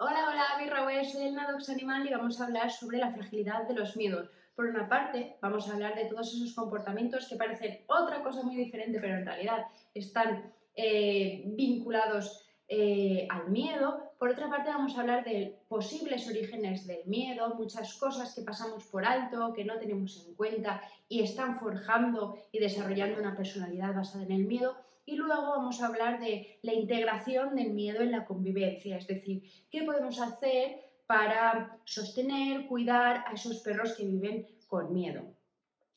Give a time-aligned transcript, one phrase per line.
[0.00, 3.66] Hola, hola, mi Raúl, soy el Nadox Animal y vamos a hablar sobre la fragilidad
[3.66, 4.30] de los miedos.
[4.54, 8.54] Por una parte, vamos a hablar de todos esos comportamientos que parecen otra cosa muy
[8.54, 14.12] diferente, pero en realidad están eh, vinculados eh, al miedo.
[14.20, 18.84] Por otra parte, vamos a hablar de posibles orígenes del miedo, muchas cosas que pasamos
[18.84, 24.22] por alto, que no tenemos en cuenta y están forjando y desarrollando una personalidad basada
[24.22, 24.76] en el miedo.
[25.08, 29.42] Y luego vamos a hablar de la integración del miedo en la convivencia, es decir,
[29.70, 35.22] qué podemos hacer para sostener, cuidar a esos perros que viven con miedo.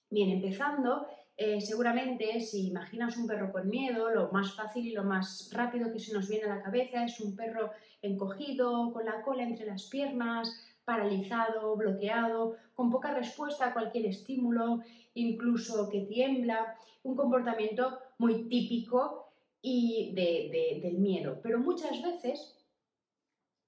[0.09, 5.03] Bien, empezando, eh, seguramente si imaginas un perro con miedo, lo más fácil y lo
[5.03, 9.21] más rápido que se nos viene a la cabeza es un perro encogido, con la
[9.23, 10.57] cola entre las piernas,
[10.91, 14.81] paralizado, bloqueado, con poca respuesta a cualquier estímulo,
[15.13, 19.31] incluso que tiembla, un comportamiento muy típico
[19.61, 21.39] y del miedo.
[21.41, 22.57] Pero muchas veces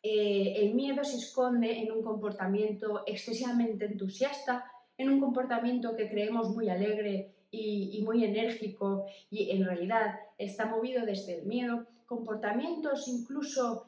[0.04, 4.66] eh, el miedo se esconde en un comportamiento excesivamente entusiasta,
[4.98, 11.06] en un comportamiento que creemos muy alegre y, muy enérgico y en realidad está movido
[11.06, 13.86] desde el miedo, comportamientos incluso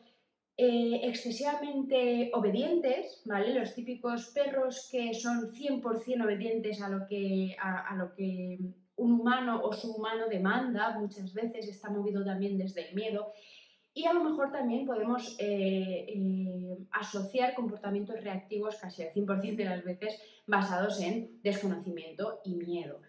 [0.58, 3.54] eh, excesivamente obedientes, ¿vale?
[3.54, 8.60] Los típicos perros que son 100% obedientes a lo, que, a, lo que
[8.96, 13.34] un humano o su humano demanda, muchas veces está movido también desde el miedo.
[13.94, 19.66] Y a lo mejor también podemos eh, eh, asociar comportamientos reactivos casi al 100% de
[19.66, 23.02] las veces basados en desconocimiento y miedo.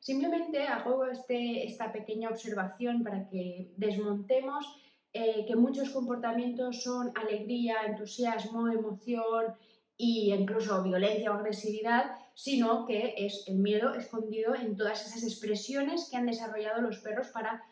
[0.00, 4.64] Simplemente hago este, esta pequeña observación para que desmontemos
[5.16, 9.54] eh, que muchos comportamientos son alegría, entusiasmo, emoción
[9.96, 16.08] e incluso violencia o agresividad, sino que es el miedo escondido en todas esas expresiones
[16.10, 17.62] que han desarrollado los perros para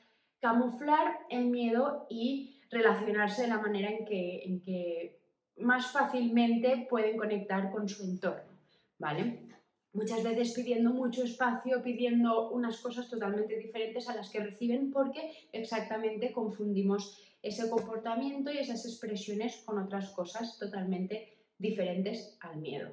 [0.40, 5.20] camuflar el miedo y relacionarse de la manera en que, en que
[5.56, 8.52] más fácilmente pueden conectar con su entorno,
[8.98, 9.52] ¿vale?
[9.92, 15.32] muchas veces pidiendo mucho espacio, pidiendo unas cosas totalmente diferentes a las que reciben porque
[15.52, 22.90] exactamente confundimos ese comportamiento y esas expresiones con otras cosas totalmente diferentes al miedo.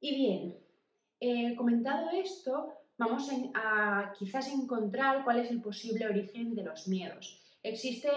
[0.00, 0.56] Y bien,
[1.20, 7.40] eh, comentado esto, vamos a, quizás encontrar cuál es el posible origen de los miedos.
[7.62, 8.10] Existe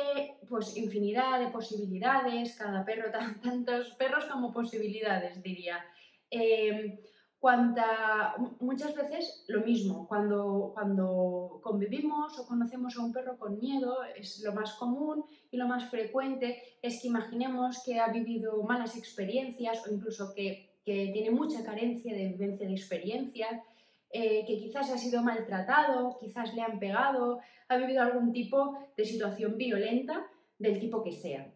[0.50, 5.84] pues infinidad de posibilidades, cada perro, tantos perros como posibilidades, diría.
[6.30, 7.00] Eh,
[7.40, 14.04] Cuanta, muchas veces lo mismo, cuando, cuando convivimos o conocemos a un perro con miedo,
[14.16, 18.98] es lo más común y lo más frecuente es que imaginemos que ha vivido malas
[18.98, 23.62] experiencias o incluso que, que tiene mucha carencia de vivencia de experiencias,
[24.10, 29.06] eh, que quizás ha sido maltratado, quizás le han pegado, ha vivido algún tipo de
[29.06, 30.26] situación violenta
[30.58, 31.54] del tipo que sea.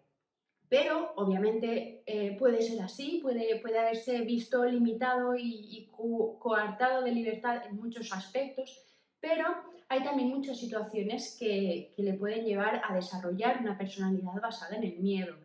[0.71, 5.89] Pero obviamente eh, puede ser así, puede, puede haberse visto limitado y,
[6.39, 8.81] coartado de libertad en muchos aspectos,
[9.19, 9.47] pero
[9.89, 14.99] hay también muchas situaciones que, le pueden llevar a desarrollar una personalidad basada en el
[14.99, 15.35] miedo.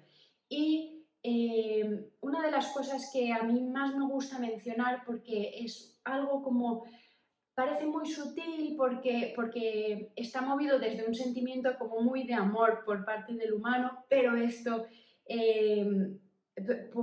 [0.48, 6.00] Y eh, una de las cosas que a mí más me gusta mencionar, porque es
[6.04, 6.84] algo como
[7.52, 13.04] parece muy sutil porque, porque está movido desde un sentimiento como muy de amor por
[13.04, 14.86] parte del humano, pero esto
[15.26, 16.18] Em,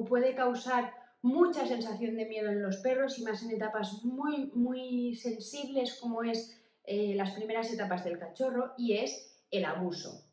[0.08, 5.16] puede causar mucha sensación de miedo en los perros y más en etapas muy, muy
[5.16, 10.26] sensibles como es eh, las primeras etapas del cachorro y es el abuso.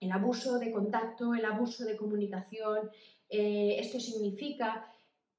[0.00, 2.90] El abuso de contacto, el abuso de comunicación.
[3.28, 4.86] Eh, esto significa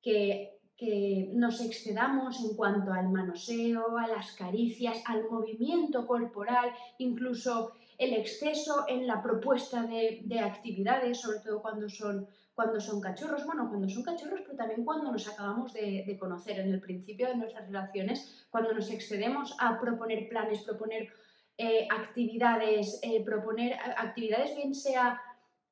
[0.01, 7.73] que, que nos excedamos en cuanto al manoseo, a las caricias, al movimiento corporal, incluso
[7.97, 13.69] el exceso en la propuesta de, actividades, sobre todo cuando son, cuando son cachorros, bueno,
[13.69, 16.59] cuando son cachorros, pero también cuando nos acabamos de, conocer.
[16.59, 21.07] En el principio de nuestras relaciones, cuando nos excedemos a proponer planes, proponer
[21.57, 25.21] eh, actividades, eh, proponer actividades bien sea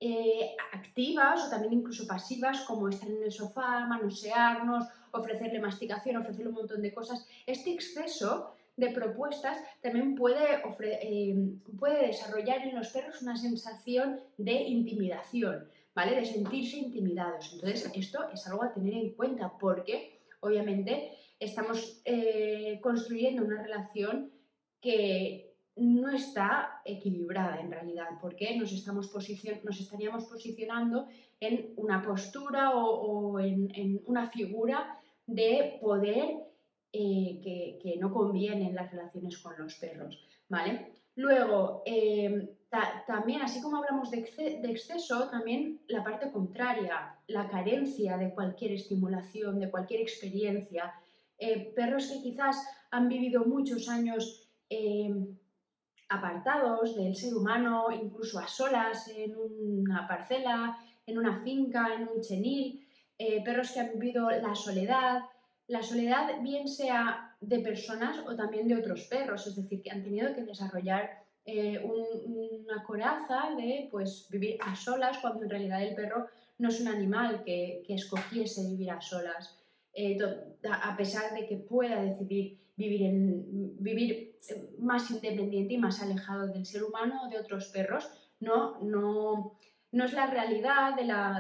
[0.06, 6.50] eh, activas o también incluso pasivas, como estar en el sofá, manosearnos, ofrecerle masticación, ofrecerle
[6.50, 7.26] un montón de cosas.
[7.48, 11.36] Este exceso de propuestas también puede, eh,
[11.80, 16.16] puede desarrollar en los perros una sensación de intimidación, ¿vale?
[16.16, 17.54] De sentirse intimidados.
[17.54, 24.34] Entonces, esto es algo a tener en cuenta porque, obviamente, estamos eh, construyendo una relación
[24.82, 31.08] que no está equilibrada en realidad, porque nos, estamos nos estaríamos posicionando
[31.40, 36.44] en una postura o, en, en una figura de poder
[36.96, 40.92] eh, que, no convienen las relaciones con los perros, ¿vale?
[41.16, 42.48] Luego, em,
[43.08, 49.60] también, así como hablamos de, exceso, también la parte contraria, la carencia de cualquier estimulación,
[49.60, 50.94] de cualquier experiencia.
[51.38, 54.48] Eh, perros que quizás han vivido muchos años
[56.14, 62.22] apartados del ser humano, incluso a solas en una parcela, en una finca, en un
[62.22, 62.86] chenil,
[63.18, 65.22] eh, perros que han vivido la soledad,
[65.68, 70.04] la soledad bien sea de personas o también de otros perros, es decir, que han
[70.04, 75.96] tenido que desarrollar eh, una coraza de pues, vivir a solas cuando en realidad el
[75.96, 76.28] perro
[76.58, 79.58] no es un animal que, escogiese vivir a solas,
[79.94, 80.18] eh,
[80.70, 83.12] a pesar de que pueda decidir vivir,
[83.80, 84.38] vivir
[84.80, 88.10] más independiente y más alejado del ser humano o de otros perros,
[88.40, 89.60] no, no,
[89.92, 90.96] no es la realidad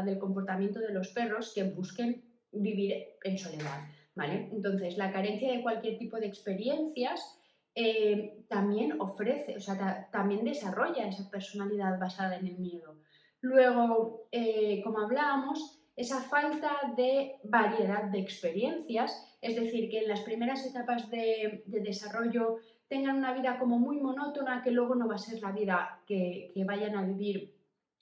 [0.06, 3.88] del comportamiento de los perros que busquen vivir en soledad.
[4.16, 4.50] ¿vale?
[4.52, 7.40] Entonces, la carencia de cualquier tipo de experiencias
[7.76, 13.00] eh, también ofrece, o sea, también desarrolla esa personalidad basada en el miedo.
[13.42, 20.22] Luego, eh, como hablábamos, esa falta de variedad de experiencias, es decir, que en las
[20.22, 22.58] primeras etapas de, desarrollo
[22.88, 26.52] tengan una vida como muy monótona, que luego no va a ser la vida que,
[26.66, 27.54] vayan a vivir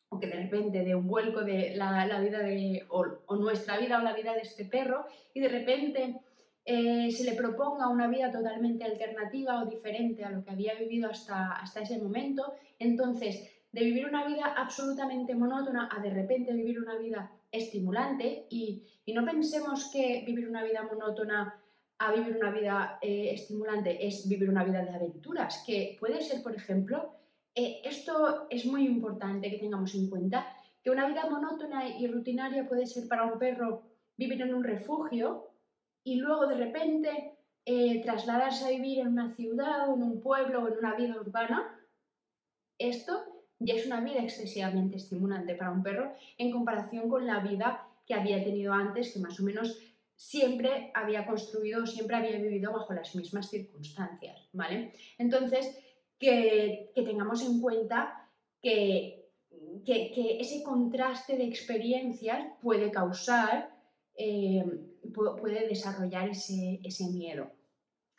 [0.09, 3.99] o que de repente de un vuelco de la, vida de, o, o, nuestra vida
[3.99, 6.21] o la vida de este perro y de repente
[6.63, 11.09] eh, se le proponga una vida totalmente alternativa o diferente a lo que había vivido
[11.09, 12.53] hasta, hasta ese momento.
[12.77, 18.87] Entonces, de vivir una vida absolutamente monótona a de repente vivir una vida estimulante y,
[19.13, 21.61] no pensemos que vivir una vida monótona
[21.97, 26.41] a vivir una vida eh, estimulante es vivir una vida de aventuras, que puede ser,
[26.41, 27.11] por ejemplo,
[27.53, 30.47] eh, esto es muy importante que tengamos en cuenta,
[30.81, 33.83] que una vida monótona y rutinaria puede ser para un perro
[34.15, 35.51] vivir en un refugio,
[36.03, 40.63] y luego de repente eh, trasladarse a vivir en una ciudad o en un pueblo
[40.63, 41.79] o en una vida urbana,
[42.77, 43.30] esto
[43.61, 48.13] ya es una vida excesivamente estimulante para un perro en comparación con la vida que
[48.13, 49.79] había tenido antes, que más o menos
[50.15, 54.93] siempre había construido, siempre había vivido bajo las mismas circunstancias, ¿vale?
[55.17, 55.77] Entonces,
[56.19, 58.29] que, tengamos en cuenta
[58.61, 59.29] que,
[59.85, 63.71] que, ese contraste de experiencias puede causar
[64.15, 64.63] eh,
[65.13, 67.51] puede desarrollar ese, miedo.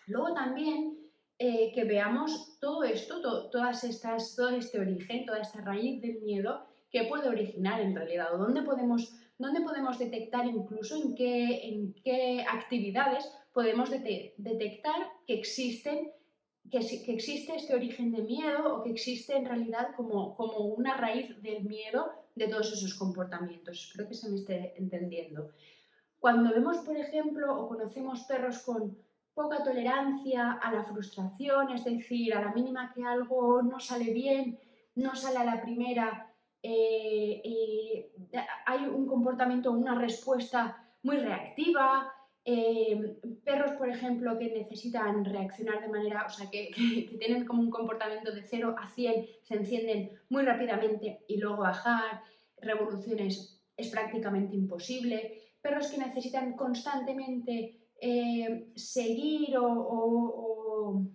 [0.07, 0.99] Luego también
[1.45, 6.65] eh, que veamos todo esto, todas estas, todo este origen, toda esta raíz del miedo
[6.89, 11.95] que puede originar en realidad, o dónde podemos, dónde podemos detectar incluso en qué, en
[12.05, 16.13] qué actividades podemos detectar que existen
[16.71, 20.97] que, que, existe este origen de miedo o que existe en realidad como, como una
[20.97, 23.89] raíz del miedo de todos esos comportamientos.
[23.89, 25.51] Espero que se me esté entendiendo.
[26.21, 28.97] Cuando vemos, por ejemplo, o conocemos perros con
[29.35, 34.59] poca tolerancia a la frustración, es decir, a la mínima que algo no sale bien,
[34.95, 38.11] no sale a la primera, eh, eh,
[38.67, 42.13] hay un comportamiento, una respuesta muy reactiva,
[42.45, 46.71] eh, perros, por ejemplo, que necesitan reaccionar de manera, o sea, que,
[47.19, 52.23] tienen como un comportamiento de 0 a 100, se encienden muy rápidamente y luego bajar,
[52.61, 61.07] revoluciones es prácticamente imposible perros que necesitan constantemente eh, seguir o,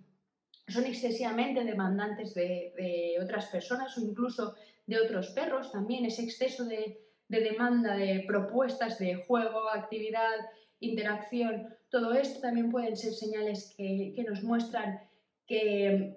[0.68, 4.54] son excesivamente demandantes de, otras personas o incluso
[4.86, 6.98] de otros perros, también ese exceso de,
[7.28, 10.32] demanda de propuestas de juego, actividad,
[10.80, 14.98] interacción, todo esto también pueden ser señales que, nos muestran
[15.46, 16.16] que,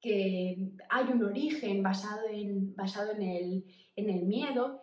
[0.00, 0.56] que,
[0.88, 3.64] hay un origen basado en, basado en, el,
[3.96, 4.80] en el miedo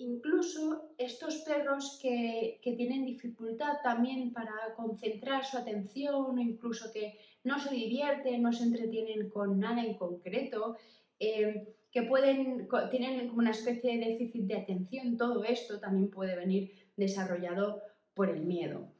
[0.00, 7.58] Incluso estos perros que, tienen dificultad también para concentrar su atención o incluso que no
[7.58, 10.76] se divierten, no se entretienen con nada en concreto,
[11.18, 16.36] eh, que pueden, tienen como una especie de déficit de atención, todo esto también puede
[16.36, 17.82] venir desarrollado
[18.14, 18.92] por el miedo.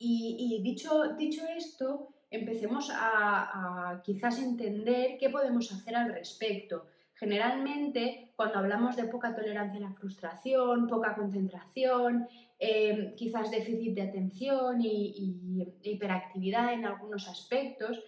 [0.00, 6.86] Y, dicho, dicho esto, empecemos a, a quizás entender qué podemos hacer al respecto.
[7.20, 12.26] Generalmente, cuando hablamos de poca tolerancia a la frustración, poca concentración,
[12.58, 18.02] eh, quizás déficit de atención y, hiperactividad en algunos aspectos,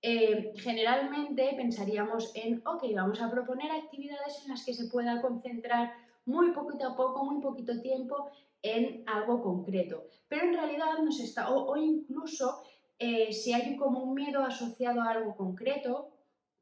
[0.00, 5.94] eh, generalmente pensaríamos en, ok, vamos a proponer actividades en las que se pueda concentrar
[6.24, 8.30] muy poquito a poco, muy poquito tiempo
[8.62, 10.04] en algo concreto.
[10.28, 12.62] Pero en realidad nos está, o, incluso
[12.96, 16.12] eh, si hay como un miedo asociado a algo concreto,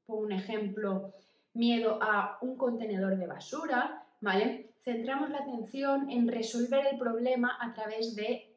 [0.07, 1.12] por un ejemplo,
[1.54, 4.71] miedo a un contenedor de basura, ¿vale?
[4.83, 8.50] Centramos la atención en resolver el problema a través de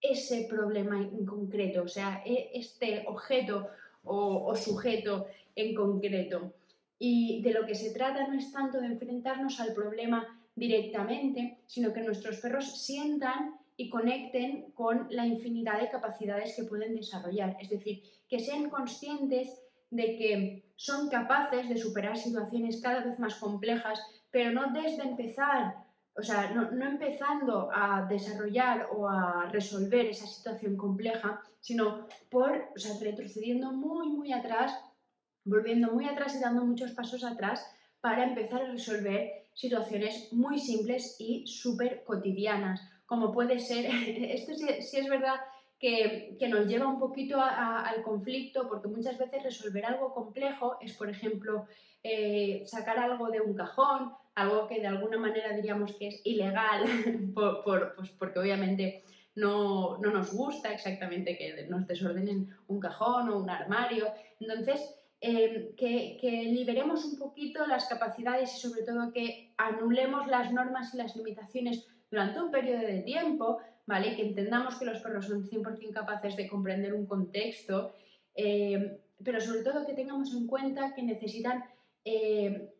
[0.00, 3.68] ese problema en concreto, o sea, e, este objeto
[4.04, 6.52] o, sujeto en concreto.
[6.98, 11.92] Y de lo que se trata no es tanto de enfrentarnos al problema directamente, sino
[11.92, 17.56] que nuestros perros sientan y conecten con la infinidad de capacidades que pueden desarrollar.
[17.60, 23.36] Es decir, que sean conscientes de que son capaces de superar situaciones cada vez más
[23.36, 24.00] complejas,
[24.30, 25.76] pero no desde empezar,
[26.16, 32.78] o sea, no, empezando a desarrollar o a resolver esa situación compleja, sino por, o
[32.78, 34.72] sea, retrocediendo muy, muy atrás,
[35.44, 37.64] volviendo muy atrás y dando muchos pasos atrás
[38.00, 44.96] para empezar a resolver situaciones muy simples y súper cotidianas, como puede ser, esto sí
[44.98, 45.36] es verdad
[45.84, 51.10] que, nos lleva un poquito al conflicto, porque muchas veces resolver algo complejo es, por
[51.10, 51.66] ejemplo,
[52.02, 56.84] eh, sacar algo de un cajón, algo que de alguna manera diríamos que es ilegal,
[57.34, 59.02] pues porque obviamente
[59.34, 64.06] no, nos gusta exactamente que nos desordenen un cajón o un armario.
[64.40, 70.50] Entonces, eh, que, que, liberemos un poquito las capacidades y sobre todo que anulemos las
[70.50, 74.16] normas y las limitaciones durante un periodo de tiempo ¿vale?
[74.16, 77.94] Que entendamos que los perros son 100% capaces de comprender un contexto,
[78.34, 81.64] eh, pero sobre todo que tengamos en cuenta que necesitan
[82.04, 82.70] eh,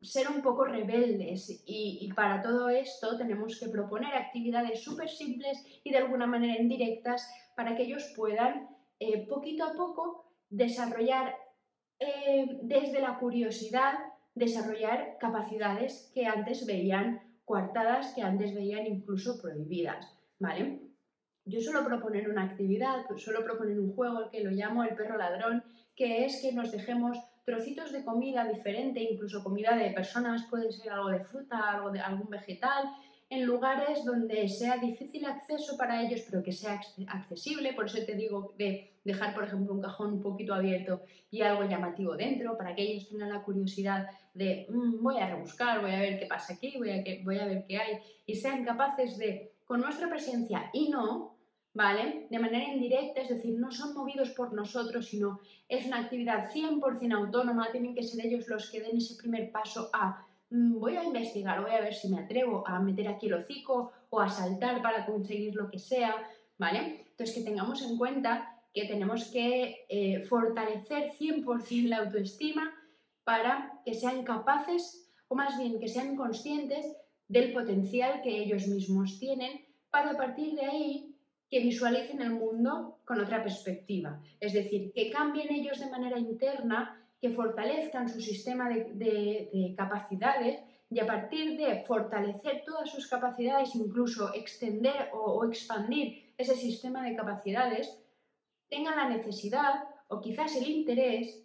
[0.00, 5.90] ser un poco rebeldes y, para todo esto tenemos que proponer actividades súper simples y
[5.90, 8.68] de alguna manera indirectas para que ellos puedan
[9.00, 11.34] eh, poquito a poco desarrollar
[12.62, 13.94] desde la curiosidad,
[14.34, 20.82] desarrollar capacidades que antes veían coartadas que antes veían incluso prohibidas, ¿vale?
[21.44, 25.16] Yo suelo proponer una actividad, pues suelo proponer un juego que lo llamo el perro
[25.16, 25.62] ladrón,
[25.94, 30.92] que es que nos dejemos trocitos de comida diferente, incluso comida de personas, puede ser
[30.92, 32.84] algo de fruta, algo de algún vegetal,
[33.28, 37.72] en lugares donde sea difícil acceso para ellos, pero que sea accesible.
[37.72, 41.64] Por eso te digo de dejar, por ejemplo, un cajón un poquito abierto y algo
[41.64, 46.00] llamativo dentro, para que ellos tengan la curiosidad de mm, voy a rebuscar, voy a
[46.00, 49.52] ver qué pasa aquí, voy a, voy a ver qué hay, y sean capaces de,
[49.64, 51.36] con nuestra presencia y no,
[51.74, 52.26] ¿vale?
[52.30, 57.12] De manera indirecta, es decir, no son movidos por nosotros, sino es una actividad 100%
[57.12, 61.62] autónoma, tienen que ser ellos los que den ese primer paso a voy a investigar,
[61.62, 65.06] voy a ver si me atrevo a meter aquí el hocico o a saltar para
[65.06, 66.14] conseguir lo que sea,
[66.58, 67.06] ¿vale?
[67.10, 72.72] Entonces que tengamos en cuenta que tenemos que eh, fortalecer 100% la autoestima
[73.24, 76.86] para que sean capaces, o más bien que sean conscientes
[77.26, 81.16] del potencial que ellos mismos tienen para a partir de ahí
[81.50, 84.20] que visualicen el mundo con otra perspectiva.
[84.40, 91.06] Es decir, que cambien ellos de manera interna fortalezcan su sistema de, capacidades y a
[91.06, 97.98] partir de fortalecer todas sus capacidades, incluso extender o, expandir ese sistema de capacidades,
[98.68, 101.42] tengan la necesidad o quizás el interés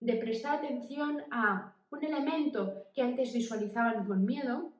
[0.00, 4.72] de prestar atención a un elemento que antes visualizaban con miedo,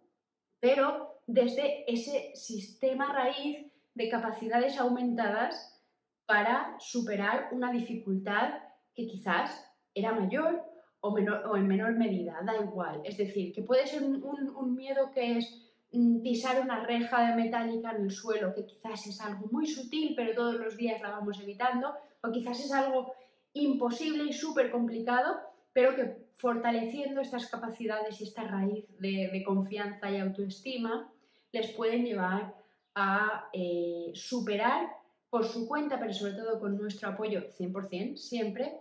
[0.60, 5.80] pero desde ese sistema raíz de capacidades aumentadas
[6.26, 8.54] para superar una dificultad
[8.94, 10.62] que quizás era mayor
[11.00, 13.00] o, menor, o en menor medida, da igual.
[13.04, 17.92] Es decir, que puede ser un, miedo que es mm, pisar una reja de metálica
[17.92, 21.40] en el suelo, que quizás es algo muy sutil, pero todos los días la vamos
[21.40, 21.92] evitando,
[22.22, 23.12] o quizás es algo
[23.52, 25.40] imposible y súper complicado,
[25.72, 31.10] pero que fortaleciendo estas capacidades y esta raíz de, confianza y autoestima,
[31.52, 32.54] les pueden llevar
[32.94, 34.88] a eh, superar
[35.28, 38.80] por su cuenta, pero sobre todo con nuestro apoyo 100%, siempre,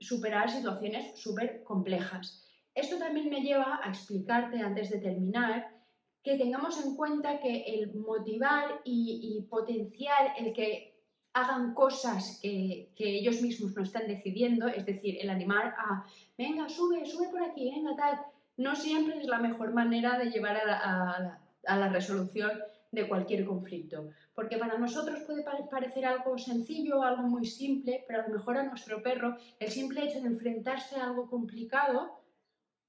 [0.00, 2.42] superar situaciones súper complejas.
[2.74, 5.80] Esto también me lleva a explicarte antes de terminar
[6.22, 10.94] que tengamos en cuenta que el motivar y, potenciar el que
[11.32, 16.04] hagan cosas que, ellos mismos no están decidiendo, es decir, el animar a,
[16.36, 18.20] venga, sube, sube por aquí, venga, tal,
[18.56, 22.50] no siempre es la mejor manera de llevar a la resolución
[22.92, 24.08] de cualquier conflicto.
[24.34, 28.64] Porque para nosotros puede parecer algo sencillo, algo muy simple, pero a lo mejor a
[28.64, 32.20] nuestro perro el simple hecho de enfrentarse a algo complicado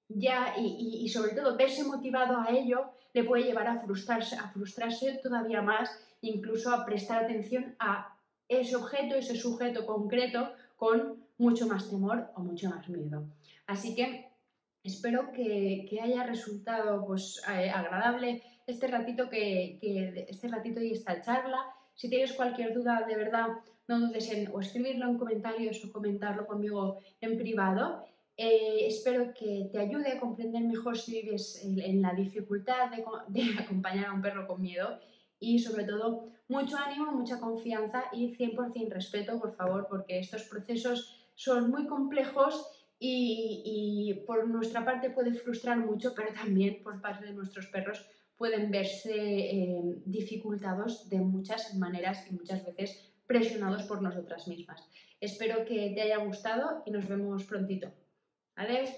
[0.08, 5.20] ya y, sobre todo verse motivado a ello le puede llevar a frustrarse, a frustrarse
[5.22, 5.90] todavía más,
[6.22, 8.18] incluso a prestar atención a
[8.48, 13.26] ese objeto, ese sujeto concreto con mucho más temor o mucho más miedo.
[13.68, 14.30] Así que
[14.84, 19.80] espero que, haya resultado pues, eh, agradable este ratito, que,
[20.30, 21.66] este ratito y esta charla.
[21.96, 23.48] Si tienes cualquier duda, de verdad,
[23.88, 28.06] no dudes en o escribirlo en comentarios o comentarlo conmigo en privado.
[28.38, 34.06] Eh, espero que te ayude a comprender mejor si vives en, la dificultad de, acompañar
[34.08, 35.00] a un perro con miedo
[35.40, 41.18] y sobre todo mucho ánimo, mucha confianza y 100% respeto, por favor, porque estos procesos
[41.36, 42.68] son muy complejos
[43.04, 48.06] y, por nuestra parte puede frustrar mucho, pero también por parte de nuestros perros
[48.42, 54.90] pueden verse eh, dificultados de muchas maneras y muchas veces presionados por nosotras mismas.
[55.20, 57.94] Espero que te haya gustado y nos vemos prontito.
[58.56, 58.90] Adiós.